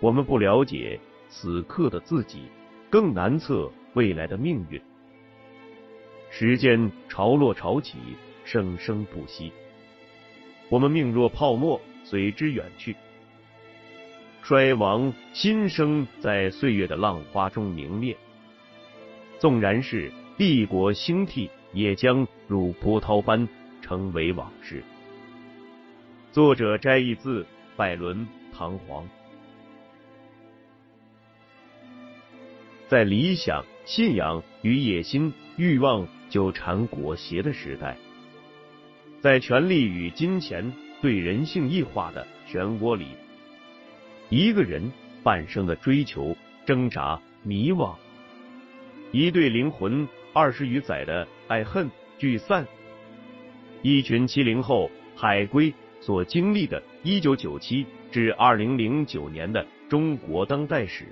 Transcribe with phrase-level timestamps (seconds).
[0.00, 0.98] 我们不了解
[1.28, 2.42] 此刻的自己，
[2.88, 4.80] 更难测未来的命运。
[6.30, 7.98] 时间潮落潮起，
[8.44, 9.52] 生生不息。
[10.68, 12.94] 我们命若泡沫，随之远去。
[14.42, 18.16] 衰亡新生在岁月的浪花中明灭。
[19.38, 23.48] 纵然是帝国兴替，也将如波涛般
[23.82, 24.82] 成为往事。
[26.30, 27.44] 作者摘译自
[27.76, 28.16] 拜伦
[28.56, 29.02] 《唐璜》。
[32.88, 37.96] 在理想、信仰与野心、欲望纠缠裹挟的时代，
[39.20, 43.08] 在权力与金钱对人性异化的漩涡里，
[44.30, 44.90] 一个人
[45.22, 47.94] 半生的追求、挣扎、迷惘，
[49.12, 52.66] 一对灵魂二十余载的爱恨聚散，
[53.82, 55.72] 一群七零后海归。
[56.00, 61.06] 所经历的1997至2009年的中国当代史，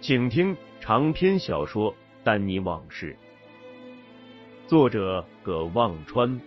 [0.00, 3.16] 请听长篇小说《丹尼往事》，
[4.68, 6.40] 作者葛望川。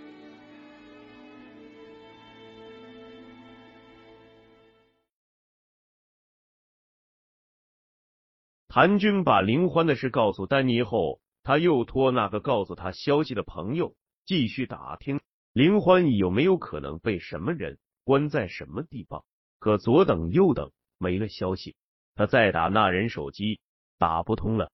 [8.70, 13.94] 谭军把林欢的事告诉丹尼后，他又托那个告诉他消息的朋友
[14.26, 15.20] 继续打听。
[15.52, 19.26] 林欢有没有可能被什么人关在什么地方？
[19.60, 21.76] 可左等右等没了消息，
[22.22, 23.60] 他再打那人手机
[23.98, 24.70] 打不通了。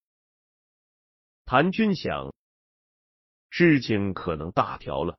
[1.45, 2.33] 谭军想，
[3.49, 5.17] 事情可能大条了。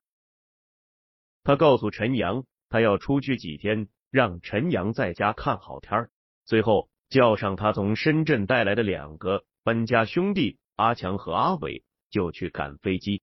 [1.43, 6.11] 他告诉陈阳，他要出去几天，让陈阳在家看好天儿。
[6.45, 13.23] 最后叫上他从深圳带来的两个搬家兄弟阿强和阿伟，就去赶飞机。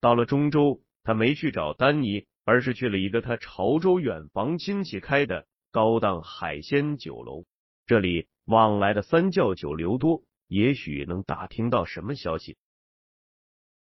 [0.00, 7.44] 到了中州，他没去找丹尼，而是去了一个他潮州远房亲戚开的高档海鲜酒楼。
[7.90, 12.56] 这里往来的三教九流多，也许能打听到什么消息。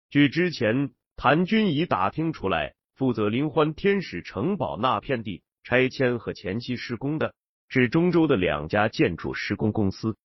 [0.09, 7.33] 据之前谭军已打听出来，负责林欢天使城堡那片地拆迁和前期施工的
[7.69, 10.17] 是中州的两家建筑施工公司。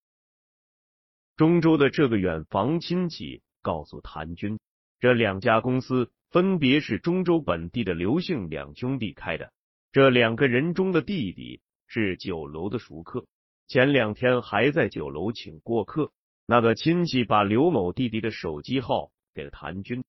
[1.37, 4.59] 中州的这个远房亲戚告诉谭军。
[4.99, 9.53] 这两家公司分别是中州本地的刘姓两兄弟开的。
[9.93, 13.27] 这两个人中的弟弟是酒楼的熟客，
[13.71, 16.11] 前两天还在酒楼请过客。
[16.45, 20.03] 那个亲戚把刘某弟弟的手机号给了谭军，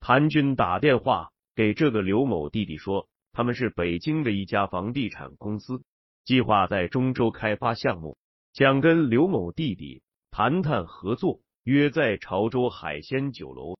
[0.00, 5.82] 谭军打电话给这个刘某弟弟说，他们是北京的一家房地产公司，
[6.24, 8.16] 计划在中州开发项目，
[8.54, 11.42] 想跟刘某弟弟谈谈合作。
[11.64, 13.78] 约在潮州海鲜酒楼。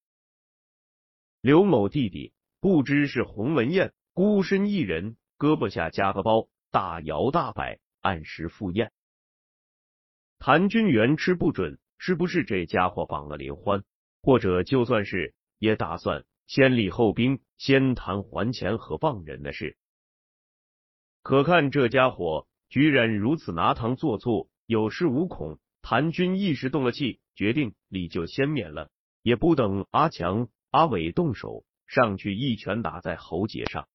[1.43, 8.91] 刘某弟弟不知是鸿门宴，孤身一人，胳膊下夹个包，大摇大摆，按时赴宴。
[10.41, 13.85] 谭军元吃不准，是不是这家伙绑了林欢？
[14.23, 19.77] 或者就算是，也打算先礼后兵，先谈还钱和放人的事。
[21.23, 25.61] 可看这家伙居然如此拿糖做醋，有恃无恐。
[25.81, 27.21] 谭军一时动了气。
[27.37, 28.91] 决定礼就先免了，
[29.23, 33.87] 也不等阿强、阿伟动手，上去一拳打在喉结上。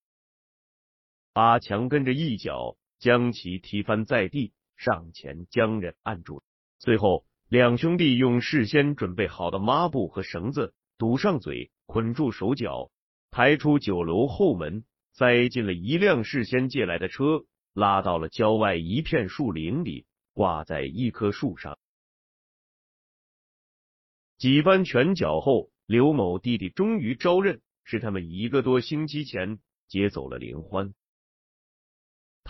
[1.39, 6.43] 阿强跟着一脚将其踢翻在地，上前将人按住。
[6.79, 12.91] 最后，两兄弟用事先准备好的抹布和绳子堵上嘴，捆住手脚，
[13.31, 14.83] 抬出酒楼后门，
[15.13, 21.79] 塞进了一辆事先借来的车，拉到了郊外一片树林里，挂在一棵树上。
[24.37, 30.93] 几番拳脚后，刘某弟弟终于招认，是他们一个多星期前劫走了林欢。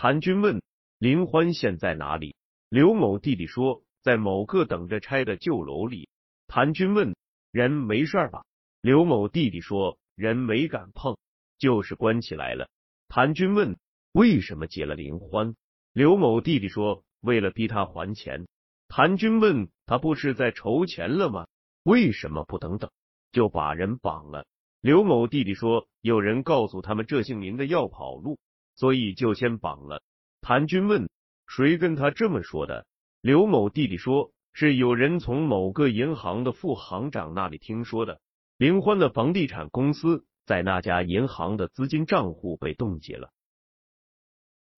[0.02, 0.62] 谭军问
[0.98, 2.34] 林欢现在哪里？
[2.70, 6.08] 刘某弟弟说在某个等着拆的旧楼里。
[6.46, 7.14] 谭军问
[7.52, 8.46] 人没事吧？
[8.80, 11.18] 刘某弟弟说人没敢碰，
[11.58, 12.70] 就是关起来了。
[13.08, 13.78] 谭军问
[14.12, 15.54] 为什么接了林欢？
[15.92, 18.48] 刘某弟弟说为了逼他还钱。
[18.88, 21.46] 谭军问他不是在筹钱了吗？
[21.82, 22.90] 为什么不等等
[23.32, 24.46] 就把人绑了？
[24.80, 28.38] 刘某弟弟说，有人告诉他们这姓林的要跑路，
[28.80, 30.02] 所以就先绑了。
[30.40, 31.10] 谭军问
[31.46, 32.86] 谁跟他这么说的？
[33.20, 38.22] 刘某弟弟说是有人从某个银行的副行长那里听说的。
[38.56, 43.30] 林欢的房地产公司在那家银行的资金账户被冻结了。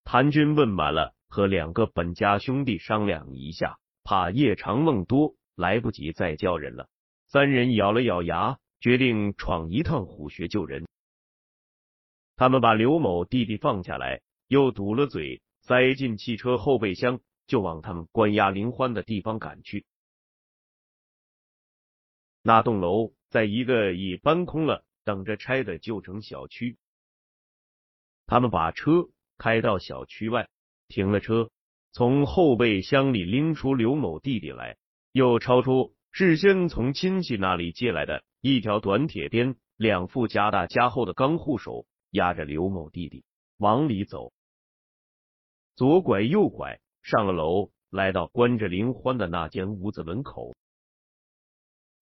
[0.03, 6.89] 谭军问完了，和两个本家兄弟商量一下，怕夜长梦多，来不及再叫人了。
[7.27, 10.85] 三人咬了咬牙，决定闯一趟虎穴救人。
[12.35, 19.85] 他们把刘某弟弟放下来，又堵了嘴，塞进汽车后备箱，就往他们关押林欢的地方赶去。
[22.41, 26.77] 那栋楼在一个已搬空了、等着拆的旧城小区。
[28.25, 30.49] 他们把车开到小区外，
[30.87, 31.51] 停了车，
[31.91, 34.77] 从后备箱里拎出刘某弟弟来，
[35.11, 43.23] 又抄出事先从亲戚那里借来的一条短铁鞭、两副加大加厚的钢护手，压着刘某弟弟
[43.57, 44.33] 往里走。
[45.75, 50.55] 左拐右拐，上了楼，来到关着林欢的那间屋子门口。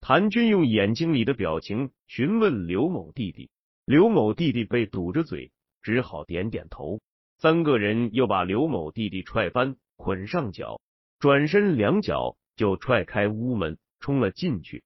[0.00, 3.50] 谭军用眼睛里的表情询问刘某弟弟，
[3.84, 5.50] 刘某弟弟被堵着嘴。
[5.82, 7.00] 只好点点头。
[7.38, 10.78] 三个人又把刘某弟弟踹翻，捆上脚，
[11.18, 14.84] 转身两脚就踹开屋门，冲了进去。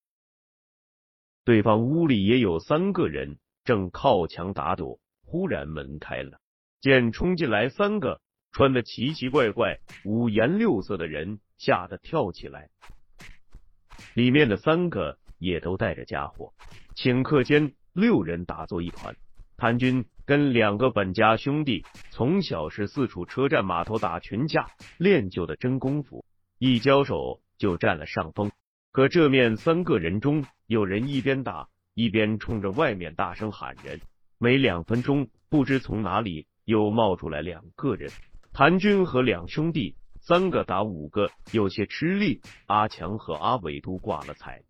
[1.44, 5.00] 对方屋里也有三个人，正靠墙打躲。
[5.34, 6.38] 忽然门开了，
[6.80, 8.20] 见冲进来三个
[8.52, 12.70] 穿的奇奇怪怪、五颜六色的人，吓得跳起来。
[14.14, 16.54] 里面的三个也都带着家伙，
[16.94, 19.16] 顷刻间六人打作一团。
[19.56, 26.24] 谭军跟两个本家兄弟从小是四处车站码头打群架练就的真功夫，
[26.60, 28.52] 一交手就占了上风。
[28.92, 34.00] 可这面三个人中，有人一边打一边冲着外面大声喊人，
[34.38, 38.10] 没两分钟，不知从哪里又冒出来两个人。
[38.52, 42.40] 谭军和两兄弟三个打五个，有些吃力。
[42.66, 44.62] 阿强和阿伟都挂了彩。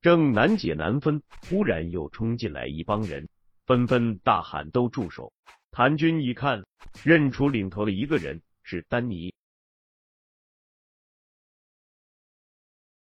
[0.00, 3.28] 正难解难分，忽然又冲进来一帮人，
[3.66, 5.32] 纷纷大喊：“都住手！”
[5.70, 6.64] 谭军一看，
[7.04, 9.34] 认出领头的一个人是丹尼。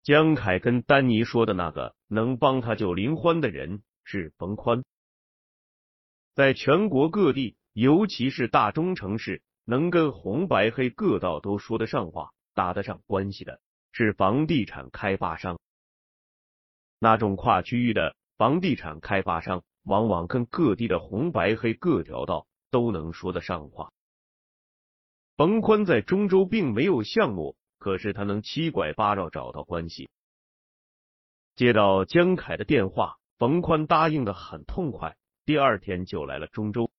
[0.03, 4.85] 江凯跟丹尼说的那个能帮他救林欢的人是冯宽，
[6.35, 13.59] 在全国各地，尤其是大中城市，能跟红白黑各道都说得上话、打得上关系的
[13.91, 15.59] 是房地产开发商。
[16.99, 23.91] 那种跨区域的房地产开发商，往往跟各地的红白黑各条道都能说得上话。
[25.35, 30.07] 冯宽在中州并没有项目，可是他能七拐八绕找到关系。
[31.55, 36.89] 接到江凯的电话，冯宽答应的很痛快，第二天就来了中州。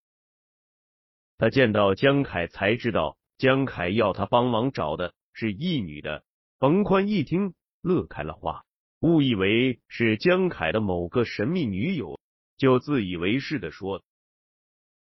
[1.39, 6.25] 他见到江凯才知道，江凯要他帮忙找的是一女的。
[6.59, 8.65] 冯宽一听，乐开了花。
[9.01, 12.19] 误以为是江凯的某个神秘女友，
[12.57, 14.03] 就自以为是的说：“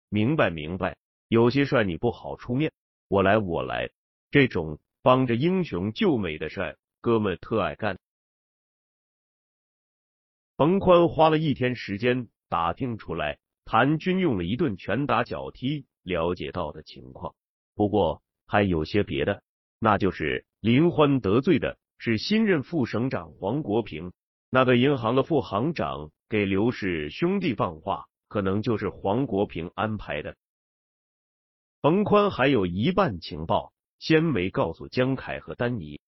[0.09, 0.97] 明白明白，
[1.27, 2.71] 有些事你不好出面，
[3.07, 3.89] 我来我来。
[4.29, 7.97] 这种帮着英雄救美的事，哥们特爱干。”
[10.57, 17.35] 冯宽花了一天时间打听出来，谭军用了一顿拳打脚踢了解到的情况。
[17.75, 19.43] 不过还有些别的，
[19.77, 21.77] 那就是林欢得罪的。
[21.99, 24.13] 是新任副省长黄国平，
[24.51, 30.35] 那个银行的副行长给刘氏兄弟放话，可能就是黄国平安排的。
[31.81, 35.99] 冯宽还有一半情报，先没告诉江凯和丹尼，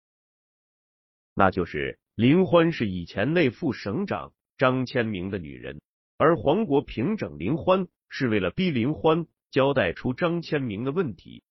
[1.34, 5.82] 那就是林欢是以前那副省长张千明的女人，
[6.18, 11.42] 而黄国平整林欢是为了逼林欢交代出张千明的问题。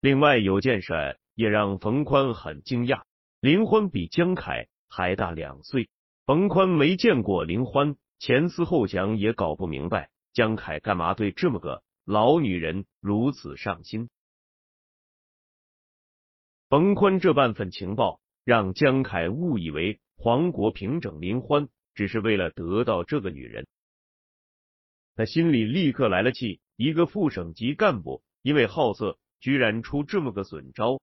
[0.00, 1.18] 另外有件事。
[1.36, 3.02] 也让冯宽很惊讶，
[3.40, 5.90] 林欢比江凯还大两岁。
[6.26, 14.10] 冯宽没见过林欢，前思后想也搞不明白江凯干嘛对这么个老女人如此上心。
[16.68, 23.66] 冯宽这半份情报，让江凯误以为黄国平整林欢只是为了得到这个女人，
[25.14, 26.60] 他心里立刻来了气。
[26.76, 31.00] 一个副省级干部因为好色，居然出这么个损招。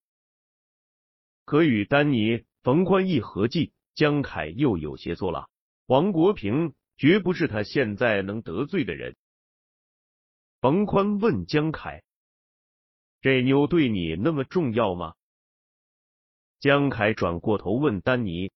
[1.45, 5.49] 可与丹尼、冯宽一合计，江凯又有些作了。
[5.87, 9.15] 黄国平绝不是他现在能得罪的人。
[10.59, 12.03] 冯宽问江凯
[13.21, 15.15] ：“这妞对你那么重要吗？”
[16.59, 18.51] 江凯转过头问丹尼：“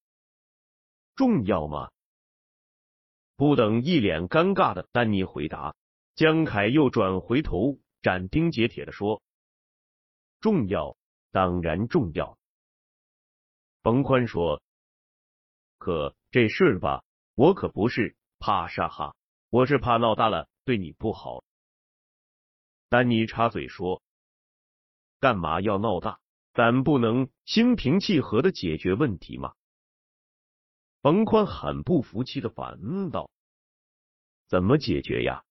[1.15, 1.91] 重要吗？”
[3.37, 5.75] 不等一脸尴尬的丹尼回答，
[6.15, 9.21] 江凯又转回头斩钉截铁的说
[10.39, 10.95] ：“重要，
[11.31, 12.37] 当然重要。”
[13.83, 14.61] 冯宽说
[15.77, 17.03] ：“可这事吧，
[17.35, 19.15] 我可不是怕啥哈，
[19.49, 21.43] 我是怕闹大了对你不好。”
[22.87, 24.01] 丹尼插嘴说
[25.19, 26.19] ：“干嘛要闹大？
[26.53, 29.53] 咱不能心平气和的解决问题吗？”
[31.05, 33.29] 冯宽很不服气的反问道
[34.49, 35.43] ：“怎么解决呀？”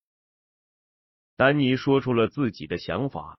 [1.38, 3.38] 丹尼说出了自己的想法，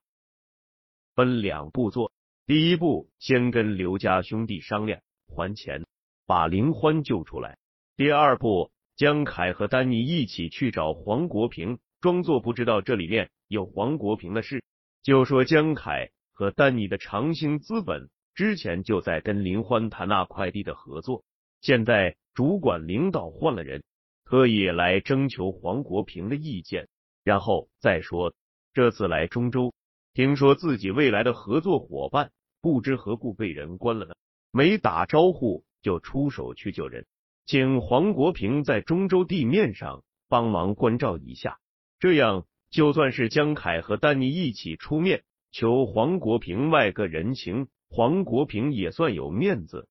[1.14, 2.10] 分两步做。
[2.46, 5.84] 第一步，先跟刘家兄弟商量还钱，
[6.24, 7.58] 把林欢救出来。
[7.96, 14.64] 第二步，江凯和丹尼一起去找黄国平，装作不知道这里面有黄国平的事，
[15.02, 21.22] 就说江凯和丹尼的长兴资本之前就在跟林欢谈那块地的合作，
[21.66, 23.82] 现在主管领导换了人，
[24.24, 26.86] 特意来征求黄国平的意见。
[27.24, 28.34] 然后再说，
[28.72, 29.74] 这次来中州，
[30.14, 32.30] 听说自己未来的合作伙伴
[32.62, 34.14] 不知何故被人关了呢，
[34.52, 37.04] 没打招呼就出手去救人，
[37.46, 41.58] 请黄国平在中州地面上帮忙关照一下，
[41.98, 49.88] 这样就算是江凯和丹尼一起出面求黄国平外个人情，黄国平也算有面子。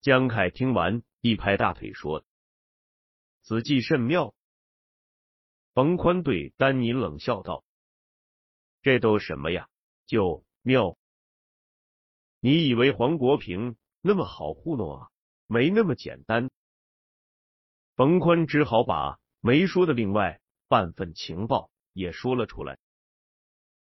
[0.00, 2.24] 江凯听完，一拍大腿说
[3.42, 4.32] ：“此计甚妙。”
[5.74, 7.64] 冯宽对丹尼冷笑道
[8.80, 9.68] ：“这都什么呀？
[10.06, 10.96] 就妙？
[12.40, 15.08] 你以为黄国平那么好糊弄啊？
[15.48, 16.48] 没那么简单。”
[17.96, 22.78] 冯宽只好把没说的另外半份情报也说了出来。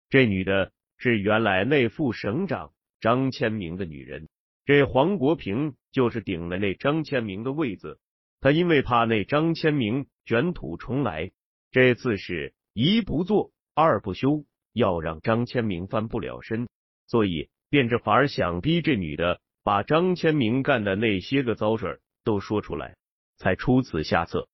[0.09, 4.27] 这女的是原来内副省长张千明的女人，
[4.71, 7.99] 这黄国平就是顶了那张千明的位子。
[8.39, 11.31] 他因为怕那张千明卷土重来。
[11.71, 16.69] 这次是一不做二不休，要让张千明翻不了身，
[17.05, 22.95] 所以变着法儿想逼这女的把张千明干的那些个糟事儿都说出来，
[23.35, 24.47] 才出此下策。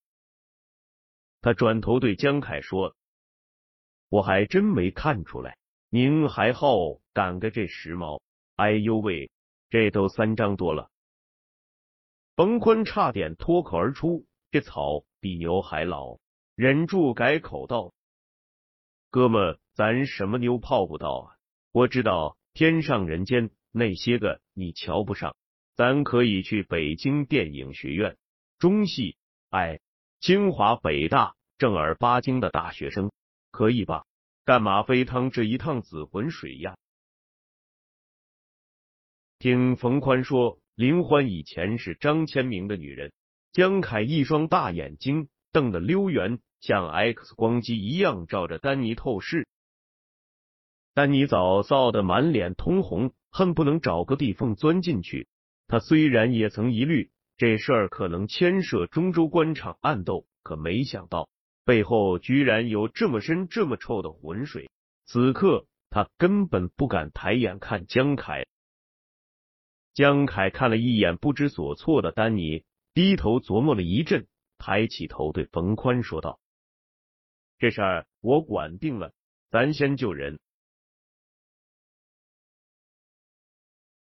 [1.41, 2.95] 他转头对江凯说
[4.09, 5.59] ：“我还真没看出来，
[5.91, 6.75] 您还好
[7.13, 8.19] 赶个这时髦。
[8.55, 9.29] 哎呦喂，
[9.69, 10.89] 这都三张多了。”
[12.36, 16.19] 冯坤差点脱口而出：“这草比牛还老。”
[16.55, 17.93] 忍住改口道
[19.12, 21.36] ：“哥们，咱什么妞泡不到啊？
[21.71, 25.36] 我知道天上人间那些个你瞧不上，
[25.75, 28.17] 咱可以去北京电影学院、
[28.57, 29.17] 中戏，
[29.50, 29.79] 哎，
[30.19, 33.12] 清华、北大正儿八经的大学生，
[33.51, 34.05] 可以吧？
[34.43, 36.77] 干嘛非趟这一趟子浑水呀？”
[39.39, 43.13] 听冯宽说，林欢以前是张千明的女人，
[43.51, 46.39] 江凯一双大眼睛瞪得溜圆。
[46.60, 49.48] 像 X 光机一样照着丹尼透视，
[50.96, 55.27] 丹尼早臊得满脸通红，恨不能找个地缝钻进去。
[55.67, 61.29] 他虽然也曾疑虑这事儿可能牵涉中州官场暗斗，可没想到
[61.63, 64.67] 背后居然有这么深、这么臭的浑水。
[65.06, 68.48] 此刻他根本不敢抬眼看江凯。
[69.98, 72.63] 江凯看了一眼不知所措的丹尼，
[72.94, 74.27] 低头琢磨了一阵，
[74.60, 76.39] 抬起头对冯宽说道。
[77.58, 79.12] 这事儿我管定了，
[79.50, 80.39] 咱先救人。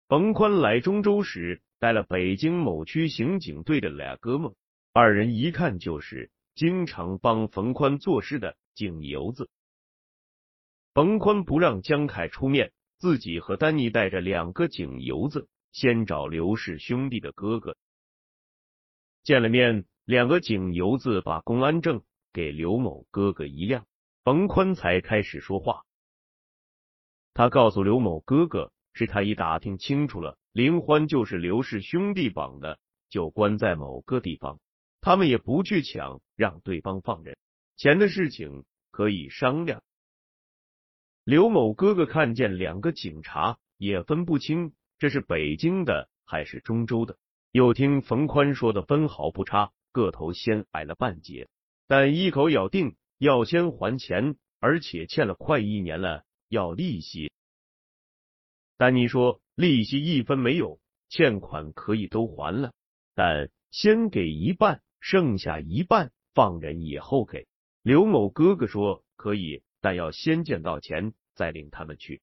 [0.07, 4.55] 冯宽来中州时带了北京某区刑警队的俩哥们，
[4.93, 9.47] 二人一看就是经常帮冯宽做事的警油子。
[10.95, 17.75] 冯宽不让江凯出面，自己和丹尼带着两个警油子，先找刘氏兄弟的哥哥
[19.23, 22.01] 见了面，两个警油子把公安证。
[22.35, 23.85] 给刘某哥哥一亮，
[24.23, 25.85] 冯宽才开始说话。
[27.35, 34.59] 他告诉刘某哥哥，是他已打听清楚了，林欢就是刘氏兄弟绑的，就关在某个地方。
[34.99, 37.37] 他们也不去抢，让对方放人。
[37.77, 39.83] 钱的事情可以商量。
[41.23, 47.17] 刘某哥哥看见两个警察，也分不清这是北京的还是中州的。
[47.51, 51.47] 又听冯宽说的分毫不差，个头先矮了半截。
[51.87, 57.31] 但一口咬定要先还钱，而且欠了快一年了，要利息。
[58.77, 62.73] 丹尼说利息一分没有，欠款可以都还了，
[63.13, 67.45] 但先给一半，剩下一半放人以后给。
[67.83, 72.21] 刘某哥哥说可以，但要先见到钱再领他们去。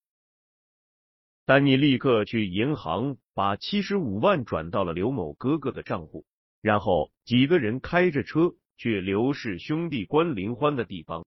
[1.51, 6.25] 丹尼立刻去银行把七十五万转到了刘某哥哥的账户，
[6.61, 8.55] 然后几个人开着车。
[8.77, 11.27] 去刘氏兄弟关林欢的地方。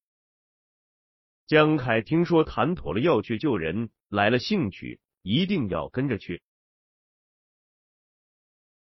[1.46, 6.42] 江凯听说谈妥了要去救人，来了兴趣，一定要跟着去。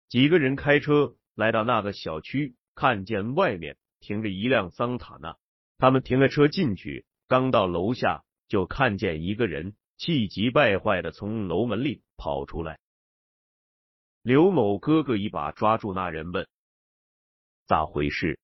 [0.07, 5.38] 几个人开车来到那个小区，看见外面停着一辆桑塔纳，
[5.77, 12.79] 他们停了车进去，刚到楼下就看见一个人气急败坏的从楼门里跑出来。
[14.22, 16.48] 刘某哥哥一把抓住那人问
[17.68, 18.39] ：“咋回事？”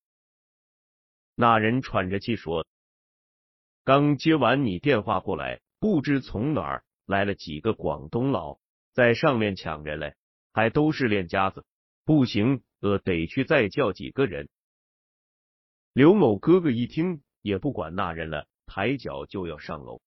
[1.34, 2.66] 那人喘着气说
[3.84, 8.58] ：“刚接完你电话过来，不知从哪儿来了几个广东佬，
[8.92, 10.14] 在上面抢人来，
[10.52, 11.64] 还都是练家子。
[12.04, 14.50] 不行，呃，得去再叫几个人。”
[15.94, 20.02] 刘某哥哥一听，也不管那人了，抬脚就要上楼。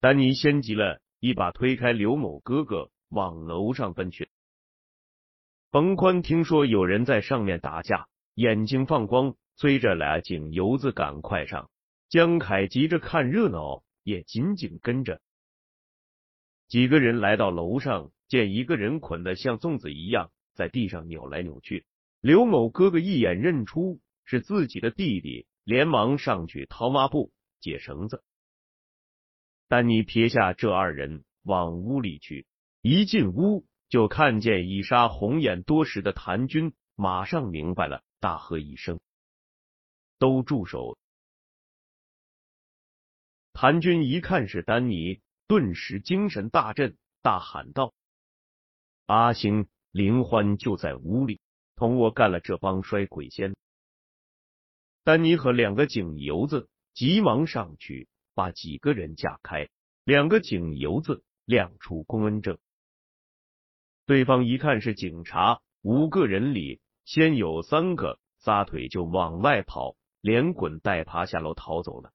[0.00, 4.30] 丹尼先急了，一把推开刘某哥哥，往楼上奔去。
[5.72, 11.68] 冯宽听说有人在上面打架，眼睛放光，催着俩警油子赶快上。
[12.08, 15.20] 江凯急着看热闹，也紧紧跟着。
[16.68, 21.84] 几个人来到楼上，见一个人捆得像粽子一样，在地上扭来扭去。
[22.20, 28.22] 刘某哥哥一眼认出是自己的弟弟，连忙上去掏抹布解绳子。
[29.68, 32.46] 丹尼撇下这二人，往屋里去。
[32.82, 33.64] 一进屋。
[33.88, 39.00] 就看见已杀红眼多时的谭军，马上明白了，大喝一声
[40.20, 40.98] ：“都住手！”
[43.54, 47.94] 谭军一看是丹尼，顿时精神大振，大喊道
[49.08, 51.40] ：“阿星、林欢就在屋里，
[51.74, 53.56] 同我干了这帮衰鬼仙！”
[55.02, 58.06] 丹尼和两个警油子急忙上去，
[58.38, 59.68] 把几个人架开。
[60.04, 62.56] 两个警油子亮出公安证。
[64.06, 72.12] 对方一看是警察，五个人里先有三个撒腿就往外跑，连滚带爬下楼逃走了。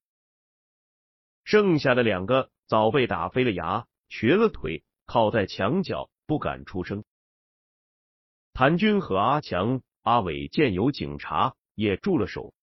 [1.43, 7.03] 剩下的两个早被打飞了牙，瘸了腿，靠在墙角不敢出声。
[8.53, 12.53] 谭军和阿强、阿伟见有警察，也住了手。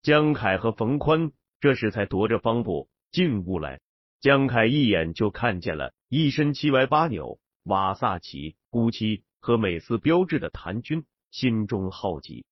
[0.00, 1.32] 江凯和冯宽
[1.64, 3.80] 这时才踱着方步进屋来。
[4.20, 7.40] 江凯一眼就看见了一身七歪八扭。
[7.62, 12.44] 瓦萨奇、古奇和美斯标志的谭军心中好奇，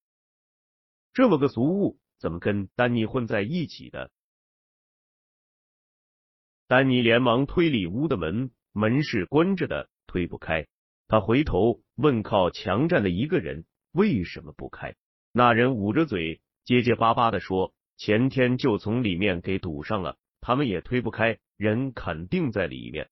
[1.12, 4.10] 这么个俗物怎么跟丹尼混在一起的？
[6.66, 10.66] 丹尼连忙推里屋的门，门是关着的，推不开。
[11.06, 14.96] 他回头问靠墙站的一个人为什么不开？
[15.32, 23.10] 那人捂着嘴，结结巴巴的说：“前天就从里面给堵上了，他们也推不开，人肯定在里面。”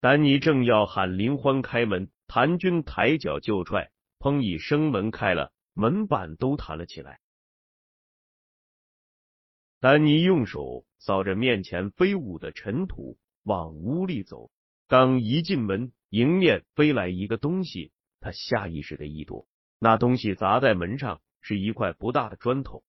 [0.00, 7.20] 丹尼正要喊林欢开门，谭军抬脚就踹，砰一声门开了，门板都弹了起来。
[9.80, 14.50] 丹尼用手扫着面前飞舞的尘土，往屋里走。
[14.88, 19.46] 刚一进门，迎面飞来一个东西，他下意识的一躲，
[19.78, 22.82] 那东西砸在门上，是一块不大的砖头。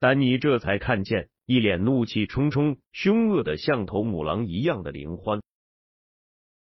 [0.00, 5.42] 丹尼这才看见一脸怒气冲冲、凶恶的像头母狼一样的林欢。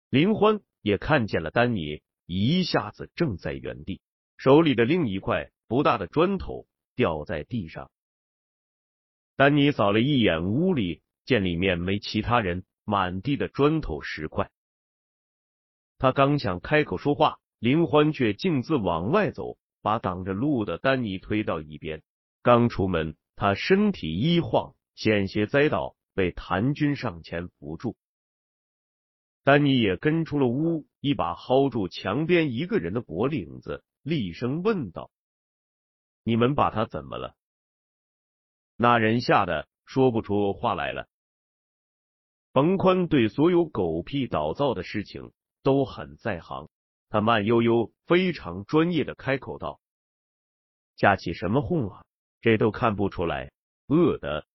[0.10, 4.02] 林欢也看见了丹尼，一下子怔在原地，
[4.38, 7.92] 手里的另一块不大的砖头掉在地上。
[9.36, 14.50] 丹尼扫了一眼屋里，见里面没其他人，满地的砖头石块。
[16.00, 22.02] 他刚想开口说话，林欢却径自往外走，把挡着路的丹尼推到一边。
[22.44, 27.96] 刚出门，他身体一晃，险些栽倒，被谭军上前扶住。
[29.44, 35.12] 丹尼也跟出了屋，一把薅住墙边一个人的脖领子，厉声问道
[36.24, 37.36] ：“你们把他怎么了？”
[38.78, 41.08] 那人吓得说不出话来了。
[42.54, 45.32] 冯宽对所有狗屁倒灶的事情
[45.64, 46.70] 都很在行，
[47.10, 49.80] 他慢悠悠、非常专业的开口道
[50.98, 52.04] ：“架起什么哄啊？
[52.42, 53.52] 这都看不出来，
[53.88, 54.46] 饿的。”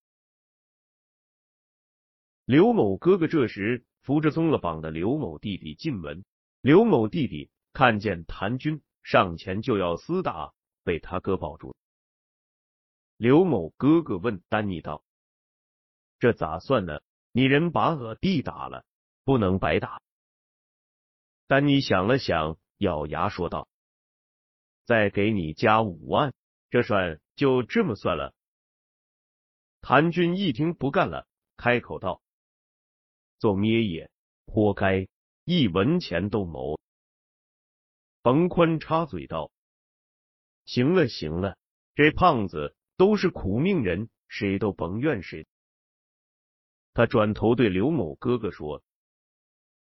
[2.45, 3.85] 刘某哥哥这时。
[4.07, 6.25] 扶着松了绑的刘某弟弟进门，
[6.61, 11.75] 刘某弟弟看见谭军上前就要厮打，被他哥抱住。
[13.17, 15.03] 刘某哥哥问丹尼道
[16.21, 17.01] ：“这咋算呢？
[17.33, 18.85] 你人把我弟打了，
[19.25, 20.01] 不能白打。”
[21.49, 23.67] 丹尼想了想，咬牙说道
[24.87, 26.33] ：“再给你加五万，
[26.71, 28.35] 这算就这么算了。”
[29.81, 32.21] 谭军一听不干了，开口道。
[33.39, 34.11] 做咩也，
[34.47, 35.07] 活该！
[35.45, 36.81] 一文钱都谋。
[38.23, 39.53] 冯宽插嘴道
[40.67, 41.57] ：“行了行了，
[41.95, 45.47] 这胖子都是苦命人，谁都甭怨谁。”
[46.95, 48.83] 他转头对刘某哥哥说：“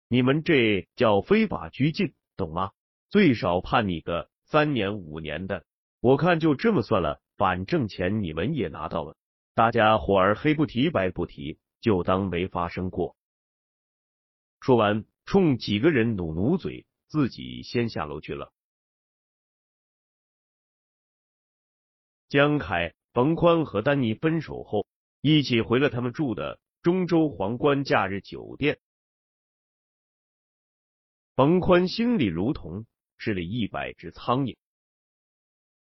[0.09, 2.71] 你们这叫非法拘禁，懂吗？
[3.09, 5.63] 最少判你个三年五年的。
[6.01, 9.17] 我看就这么算了，反正钱你们也拿到了，
[9.53, 13.15] 大家伙儿黑不提白不提，就当没发生过。”
[14.61, 18.51] 说完，冲几个人努努嘴，自己先下楼去了。
[22.27, 24.87] 江凯、冯宽和丹尼分手后，
[25.21, 28.79] 一起回了他们住的中州皇冠假日酒店。
[31.35, 32.85] 冯宽心里如同
[33.17, 34.57] 吃了一百只苍蝇，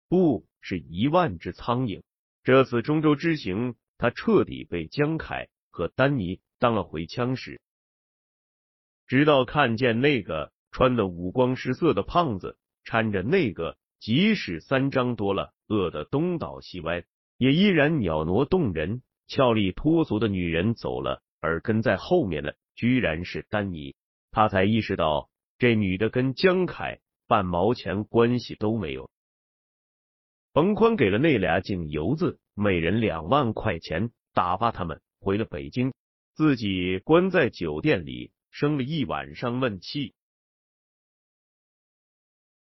[0.10, 2.02] 不是一万只苍蝇。
[2.44, 7.62] 这次中州之行，他彻底被江凯和丹尼当了回枪使。
[9.08, 17.04] 直到看见那个穿的五光十色的胖子搀着那个即使三张多了、饿得东倒西歪，
[17.38, 23.96] 也依然袅娜动人、俏丽脱俗的女人走了，而跟在后面的居然是丹尼，
[24.32, 29.10] 他才意识到这女的跟江凯半毛钱关系都没有。
[30.60, 35.94] 冯宽给了那俩井油子每人两万块钱，打发他们回了北京，
[36.34, 38.34] 自己关在酒店里。
[38.52, 40.14] 生了一晚上闷气，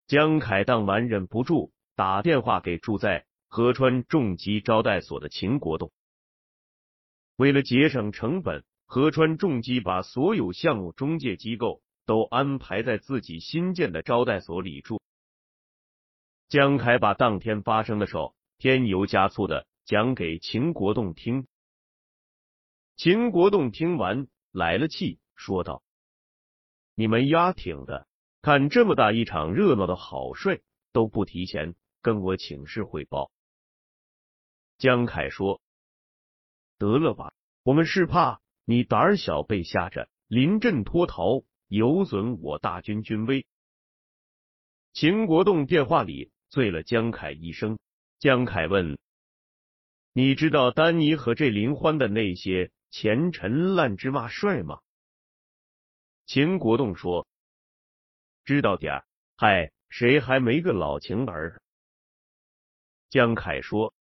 [0.08, 5.92] 江凯当晚忍不住打电话给住在河川重机招待所的秦国栋。
[7.36, 15.02] 为了节省成本，河川重机把所有项目中介机构都安排在自己新建的招待所里住。
[16.52, 18.18] 江凯把当天发生的事
[18.58, 21.48] 添油加醋的讲给秦国栋听。
[22.98, 25.22] 秦国栋听完来了气。
[25.34, 25.82] 说道
[26.94, 28.06] ：“你们丫挺的，
[28.42, 30.60] 看这么大一场热闹的好帅
[30.92, 33.32] 都不提前跟我请示汇报。”
[34.78, 35.62] 江凯说
[36.78, 37.32] ：“得了吧，
[37.64, 43.48] 我们是怕你胆小被吓着，临阵脱逃，有损我大军军威。”
[44.92, 47.80] 秦国栋电话里醉了江凯一声。
[48.20, 49.00] 江凯问
[50.14, 54.82] ：“你知道丹尼和这林欢的那些前尘烂芝麻帅吗？”
[56.28, 57.26] 秦国栋说
[58.46, 59.06] ：“知道点儿，
[59.38, 61.62] 嗨，谁还没个老情儿？”
[63.10, 63.94] 江凯说：“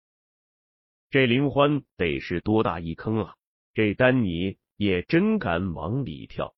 [1.08, 3.36] 这林欢得是多大一坑啊！
[3.74, 6.54] 这丹尼也真敢往里跳。”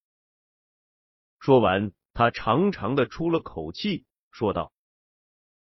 [1.38, 4.72] 说完，他长长的出了口气，说道：“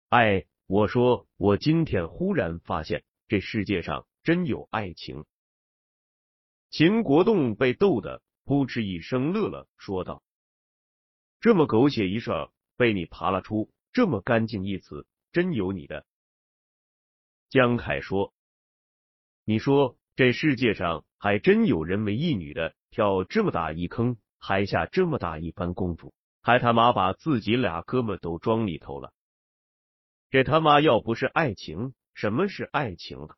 [0.09, 5.25] 哎，我说，我今天忽然发现，这世界上真有爱情。”
[6.71, 8.23] 秦国栋被逗得。
[8.49, 10.23] 扑哧一声乐了，说道
[11.43, 12.31] ：“这么狗血一事
[12.77, 16.07] 被你扒拉出这么干净一词，真有你的。”
[17.51, 18.33] 江凯说
[19.45, 29.13] ：“你说这世界上还真有人为一女的跳这么大一坑，还下这么大一番功夫，还他妈把自己俩哥们都装里头了。
[30.31, 33.37] 这他妈要不是爱情，什么是爱情啊？”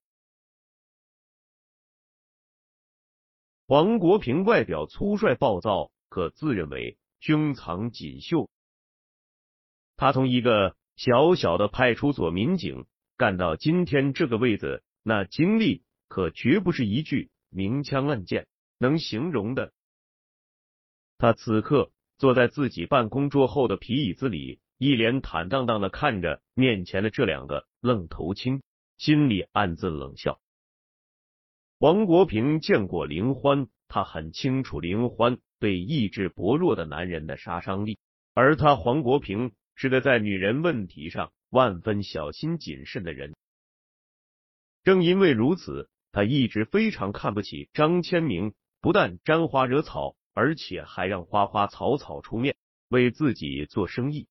[3.66, 8.48] 黄国平外表粗率暴躁，可自认为胸藏锦绣。
[9.96, 18.48] 他从一个小小的派出所民警干到今天这个位子，那经历可绝不是一句明枪暗箭
[18.78, 19.72] 能形容的。
[21.18, 28.62] 他此刻坐在自己办公桌后的皮椅子里，一脸坦荡荡的看着面前的这两个愣头青，
[28.96, 30.40] 心里暗自冷笑。
[31.78, 37.98] 王国平见过林欢，他很清楚林欢对意志薄弱的男人的杀伤力，
[38.34, 43.34] 而他黄国平是个在女人问题上万分小心谨慎的人。
[44.84, 52.56] 正因为如此，他一直非常看不起张千明，不但沾花惹草，而且还让花花草草出面
[52.88, 54.28] 为自己做生意。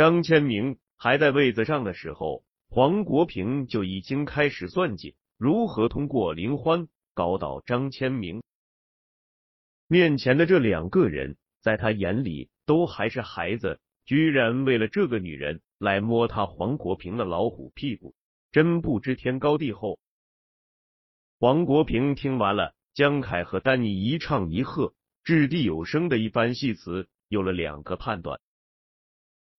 [0.00, 5.14] 张千明还在位子上的时候，黄国平就已经开始算计。
[5.36, 8.42] 如何通过林欢搞倒张千明？
[9.88, 18.14] 面前的这两个人，在他眼里都还是孩子，居然为了这个女人来摸他黄国平的老虎屁股，
[18.52, 19.98] 真不知天高地厚。
[21.38, 28.40] 黄国平听完了江凯和丹尼一唱一和、掷地有声的一番戏词，有了两个判断：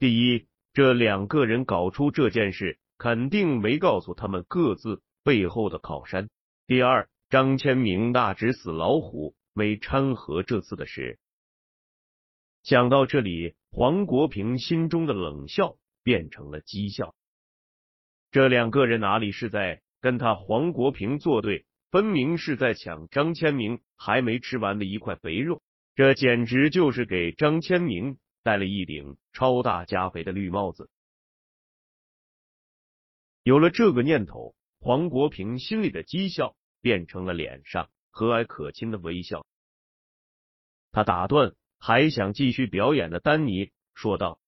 [0.02, 5.04] 第一，这两个人搞出这件事，肯定没告诉他们各自。
[5.24, 6.32] 背后的靠山。
[6.66, 11.20] 第二，张千明那只死老虎没掺和这次的事。
[12.64, 17.14] 想到这里，黄国平心中的冷笑变成了讥笑。
[18.32, 25.62] 这两个人哪里是在跟他黄国平作对，分明是在抢张千明还没吃完的一块肥肉。
[25.94, 30.90] 这简直就是给张千明戴了一顶超大加肥的绿帽子。
[33.44, 34.56] 有了这个念头。
[34.84, 39.46] 黄国平心里的讥笑变成了脸上和蔼可亲的微笑。
[40.92, 44.40] 他打断还想继续表演的丹尼，说道：“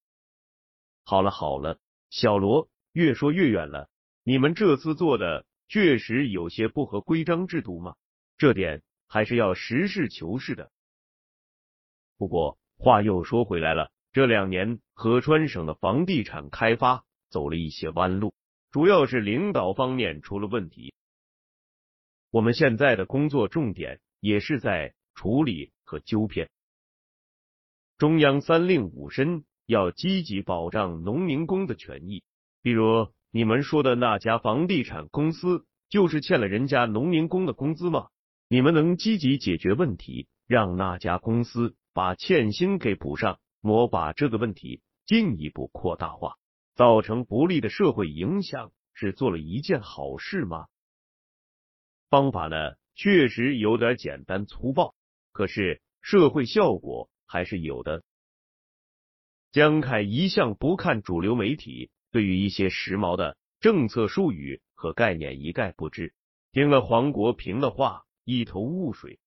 [1.06, 1.78] 好了好了，
[2.10, 3.88] 小罗，越说越远了，
[4.24, 7.94] 你们这次做的确实有些不合规章制度吗？
[8.36, 10.72] 这点还是要实事求是的。
[12.16, 18.34] 不过话又说回来了，这两年合川省的房地产开发走了一些弯路，
[18.70, 20.94] 主要是领导方面出了问题。
[22.30, 26.50] 我们现在的工作重点也是在处理和纠偏。
[27.98, 32.22] 中央三令五申要积极保障农民工的权益，
[32.62, 33.12] 比如。
[33.36, 38.06] 你们说的那家房地产公司就是欠了人家农民工的工资吗？
[38.46, 46.36] 你们能积极解决问题，让那家公司把欠薪给补上，莫把这个问题进一步扩大化，
[46.74, 50.66] 造成不利的社会影响，是做了一件好事吗？
[52.10, 54.94] 方法呢，确实有点简单粗暴，
[55.32, 58.02] 可是社会效果还是有的。
[59.52, 61.90] 江凯一向不看主流媒体。
[62.10, 66.14] 对于一些时髦的政策术语和概念一概不知，
[66.52, 69.18] 听了黄国平的话一头雾水。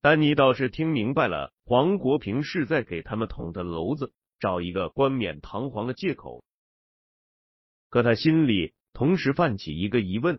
[0.00, 6.44] 丹尼倒是听明白了，黄国平是在给他们捅的娄子找一个冠冕堂皇的借口。
[7.90, 10.38] 可他心里同时泛起一个疑问：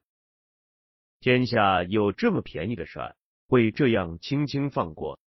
[1.19, 3.15] 天下有这么便宜的事，
[3.49, 5.19] 会这样轻轻放过？